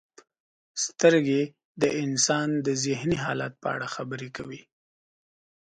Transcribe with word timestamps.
•سترګې 0.85 1.41
د 1.81 1.83
انسان 2.03 2.49
د 2.65 2.67
ذهني 2.83 3.17
حالت 3.25 3.53
په 3.63 3.67
اړه 3.75 3.87
خبرې 3.95 4.29
کوي. 4.37 4.61